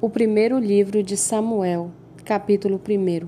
[0.00, 1.90] O primeiro livro de Samuel,
[2.24, 3.26] capítulo 1.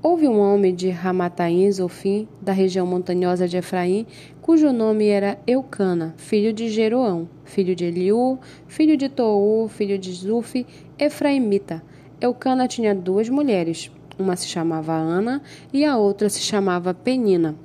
[0.00, 4.06] Houve um homem de Ramataim, Zofim, da região montanhosa de Efraim,
[4.40, 10.12] cujo nome era Eucana, filho de Jeroão, filho de Eliú, filho de Tou, filho de
[10.12, 10.64] Zufi,
[10.96, 11.82] Efraimita.
[12.20, 15.42] Eucana tinha duas mulheres, uma se chamava Ana
[15.72, 17.56] e a outra se chamava Penina.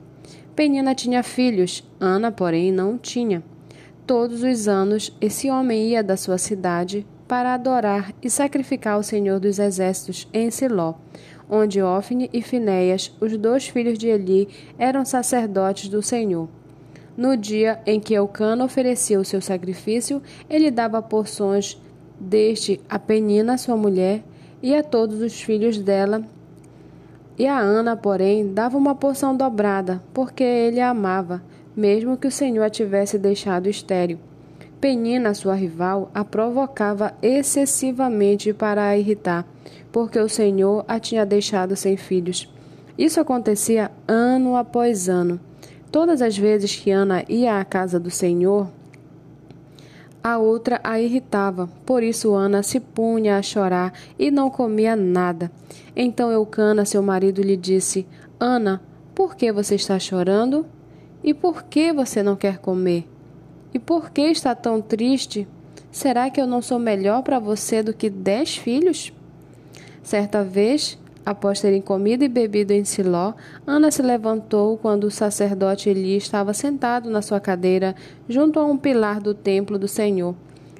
[0.55, 3.43] Penina tinha filhos, Ana, porém, não tinha.
[4.07, 9.39] Todos os anos, esse homem ia da sua cidade para adorar e sacrificar o Senhor
[9.39, 10.95] dos Exércitos em Siló,
[11.49, 16.49] onde Ofne e Finéias, os dois filhos de Eli, eram sacerdotes do Senhor.
[17.15, 21.81] No dia em que Eucana oferecia o seu sacrifício, ele dava porções
[22.19, 24.25] deste a Penina, sua mulher,
[24.61, 26.21] e a todos os filhos dela.
[27.39, 31.41] E a Ana, porém, dava uma porção dobrada, porque ele a amava,
[31.73, 34.19] mesmo que o Senhor a tivesse deixado estéril.
[34.81, 39.45] Penina, sua rival, a provocava excessivamente para a irritar,
[39.91, 42.51] porque o Senhor a tinha deixado sem filhos.
[42.97, 45.39] Isso acontecia ano após ano.
[45.91, 48.69] Todas as vezes que Ana ia à casa do Senhor,
[50.23, 55.51] a outra a irritava, por isso Ana se punha a chorar e não comia nada.
[55.95, 58.07] Então Eucana, seu marido, lhe disse:
[58.39, 58.81] Ana,
[59.13, 60.65] por que você está chorando?
[61.23, 63.10] E por que você não quer comer?
[63.73, 65.47] E por que está tão triste?
[65.91, 69.13] Será que eu não sou melhor para você do que dez filhos?
[70.03, 73.33] Certa vez, após terem comido e bebido em Siló,
[73.65, 77.95] Ana se levantou quando o sacerdote Eli estava sentado na sua cadeira
[78.27, 80.35] junto a um pilar do templo do Senhor.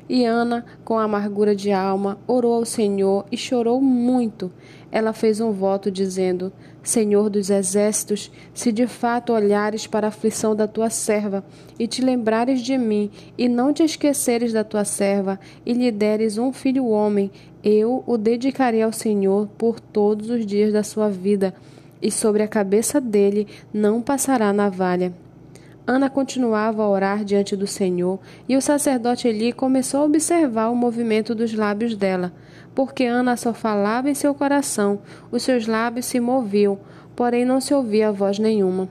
[0.09, 4.51] E Ana, com amargura de alma, orou ao Senhor e chorou muito.
[4.91, 6.51] Ela fez um voto dizendo:
[6.83, 11.43] Senhor dos exércitos, se de fato olhares para a aflição da tua serva
[11.79, 16.37] e te lembrares de mim e não te esqueceres da tua serva e lhe deres
[16.37, 17.31] um filho homem,
[17.63, 21.53] eu o dedicarei ao Senhor por todos os dias da sua vida,
[22.01, 25.13] e sobre a cabeça dele não passará navalha.
[25.85, 30.75] Ana continuava a orar diante do Senhor, e o sacerdote Eli começou a observar o
[30.75, 32.31] movimento dos lábios dela,
[32.75, 34.99] porque Ana só falava em seu coração,
[35.31, 36.79] os seus lábios se moviam,
[37.15, 38.87] porém não se ouvia voz nenhuma.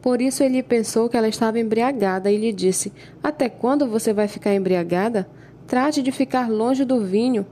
[0.00, 2.90] Por isso ele pensou que ela estava embriagada e lhe disse:
[3.22, 5.28] Até quando você vai ficar embriagada?
[5.66, 7.46] Trate de ficar longe do vinho.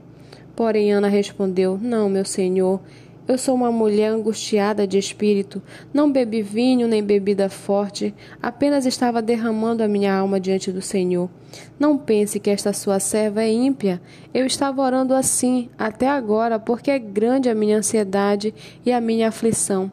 [0.55, 2.81] Porém Ana respondeu: Não, meu senhor,
[3.29, 5.61] eu sou uma mulher angustiada de espírito.
[5.93, 11.29] Não bebi vinho nem bebida forte, apenas estava derramando a minha alma diante do Senhor.
[11.77, 14.01] Não pense que esta sua serva é ímpia.
[14.33, 18.51] Eu estava orando assim até agora, porque é grande a minha ansiedade
[18.83, 19.91] e a minha aflição.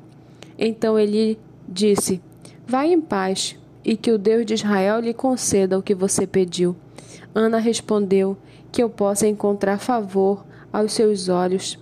[0.58, 2.22] Então ele disse:
[2.66, 3.54] Vá em paz,
[3.84, 6.74] e que o Deus de Israel lhe conceda o que você pediu.
[7.34, 8.34] Ana respondeu:
[8.72, 10.42] Que eu possa encontrar favor
[10.72, 11.78] aos seus olhos.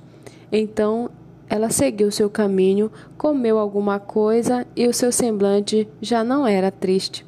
[0.51, 1.11] Então
[1.49, 7.25] ela seguiu seu caminho, comeu alguma coisa e o seu semblante já não era triste.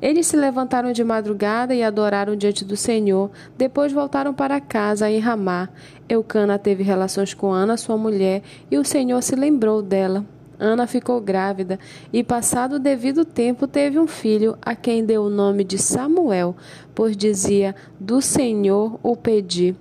[0.00, 3.30] Eles se levantaram de madrugada e adoraram diante do Senhor.
[3.56, 5.68] Depois voltaram para casa em Ramá.
[6.08, 10.24] Eucana teve relações com Ana, sua mulher, e o Senhor se lembrou dela.
[10.58, 11.78] Ana ficou grávida
[12.12, 16.54] e, passado o devido tempo, teve um filho, a quem deu o nome de Samuel,
[16.94, 19.74] pois dizia: Do Senhor o pedi.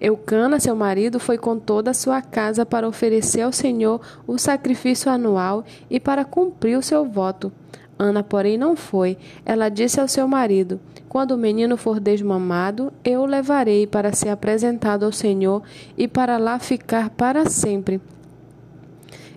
[0.00, 5.10] Eucana, seu marido, foi com toda a sua casa para oferecer ao Senhor o sacrifício
[5.10, 7.50] anual e para cumprir o seu voto.
[7.98, 9.16] Ana, porém, não foi.
[9.44, 14.28] Ela disse ao seu marido: Quando o menino for desmamado, eu o levarei para ser
[14.28, 15.62] apresentado ao Senhor
[15.96, 18.00] e para lá ficar para sempre.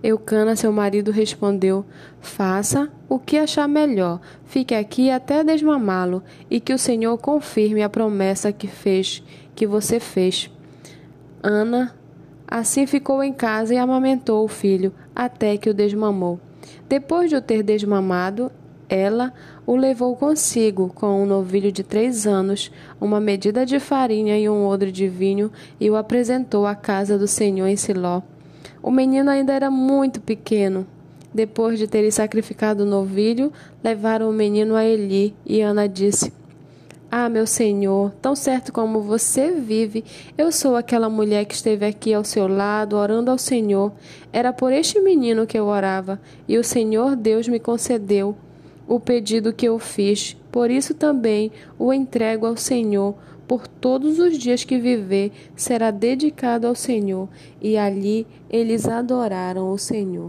[0.02, 1.86] Eucana, seu marido, respondeu:
[2.22, 4.22] Faça o que achar melhor.
[4.46, 9.24] Fique aqui até desmamá-lo e que o Senhor confirme a promessa que fez
[9.56, 10.50] que você fez.
[11.44, 11.94] Ana
[12.48, 16.40] assim ficou em casa e amamentou o filho até que o desmamou.
[16.88, 18.52] Depois de o ter desmamado,
[18.88, 19.32] ela
[19.68, 24.66] o levou consigo com um novilho de três anos, uma medida de farinha e um
[24.66, 28.24] odre de vinho e o apresentou à casa do Senhor em Siló.
[28.82, 30.86] O menino ainda era muito pequeno.
[31.34, 33.52] Depois de terem sacrificado o novilho,
[33.84, 36.34] levaram o menino a Eli e Ana disse:
[37.12, 40.06] ah, meu Senhor, tão certo como você vive,
[40.38, 43.92] eu sou aquela mulher que esteve aqui ao seu lado, orando ao Senhor.
[44.32, 48.36] Era por este menino que eu orava, e o Senhor Deus me concedeu
[48.88, 50.38] o pedido que eu fiz.
[50.52, 53.16] Por isso também o entrego ao Senhor.
[53.50, 57.28] Por todos os dias que viver, será dedicado ao Senhor.
[57.60, 60.28] E ali eles adoraram o Senhor.